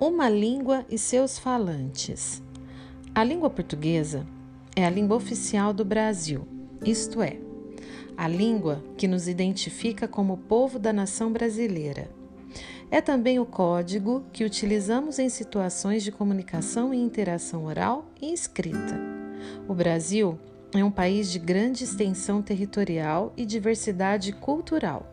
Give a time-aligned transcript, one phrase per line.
[0.00, 2.40] Uma língua e seus falantes.
[3.12, 4.24] A língua portuguesa
[4.76, 6.46] é a língua oficial do Brasil,
[6.84, 7.36] isto é,
[8.16, 12.08] a língua que nos identifica como povo da nação brasileira.
[12.92, 19.00] É também o código que utilizamos em situações de comunicação e interação oral e escrita.
[19.66, 20.38] O Brasil
[20.72, 25.12] é um país de grande extensão territorial e diversidade cultural.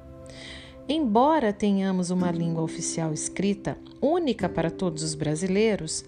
[0.88, 6.06] Embora tenhamos uma língua oficial escrita única para todos os brasileiros,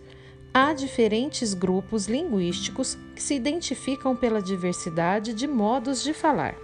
[0.53, 6.55] há diferentes grupos linguísticos que se identificam pela diversidade de modos de falar.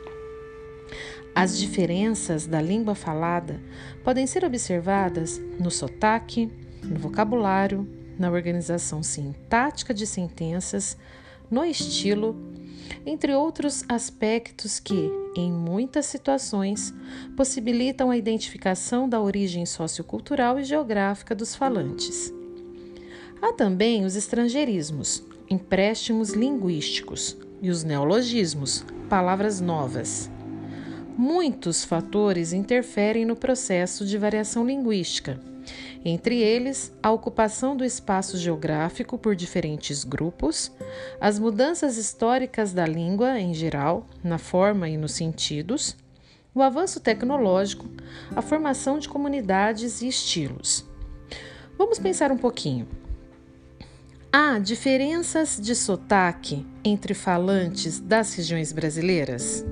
[1.33, 3.59] As diferenças da língua falada
[4.03, 6.51] podem ser observadas no sotaque,
[6.83, 7.87] no vocabulário,
[8.19, 10.95] na organização sintática de sentenças,
[11.49, 12.52] no estilo
[13.05, 16.93] entre outros aspectos que, em muitas situações,
[17.35, 22.33] possibilitam a identificação da origem sociocultural e geográfica dos falantes.
[23.41, 30.29] Há também os estrangeirismos, empréstimos linguísticos, e os neologismos, palavras novas.
[31.17, 35.39] Muitos fatores interferem no processo de variação linguística
[36.03, 40.71] entre eles a ocupação do espaço geográfico por diferentes grupos,
[41.19, 45.95] as mudanças históricas da língua em geral, na forma e nos sentidos,
[46.53, 47.89] o avanço tecnológico,
[48.35, 50.85] a formação de comunidades e estilos.
[51.77, 52.87] Vamos pensar um pouquinho.
[54.31, 59.65] Há diferenças de sotaque entre falantes das regiões brasileiras?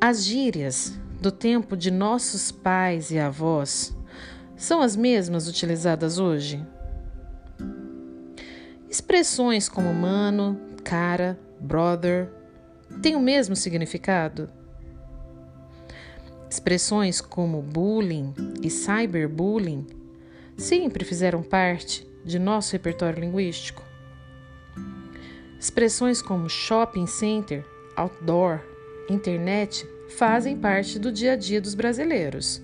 [0.00, 3.94] As gírias do tempo de nossos pais e avós
[4.60, 6.62] são as mesmas utilizadas hoje?
[8.90, 12.28] Expressões como mano, cara, brother
[13.00, 14.50] têm o mesmo significado?
[16.48, 19.86] Expressões como bullying e cyberbullying
[20.58, 23.82] sempre fizeram parte de nosso repertório linguístico?
[25.58, 27.64] Expressões como shopping center,
[27.96, 28.60] outdoor,
[29.08, 29.88] internet
[30.18, 32.62] fazem parte do dia a dia dos brasileiros.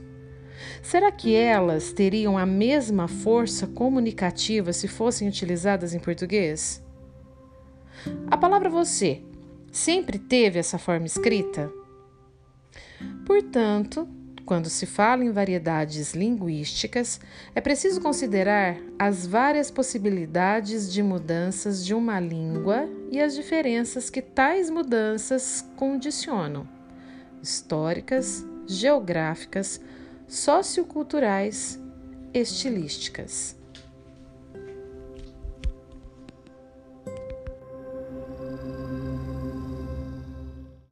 [0.83, 6.83] Será que elas teriam a mesma força comunicativa se fossem utilizadas em português?
[8.31, 9.23] A palavra você
[9.73, 11.71] sempre teve essa forma escrita?
[13.27, 14.09] Portanto,
[14.47, 17.21] quando se fala em variedades linguísticas,
[17.53, 24.23] é preciso considerar as várias possibilidades de mudanças de uma língua e as diferenças que
[24.23, 26.67] tais mudanças condicionam
[27.43, 29.81] históricas, geográficas,
[30.29, 31.81] socioculturais,
[32.35, 33.56] estilísticas.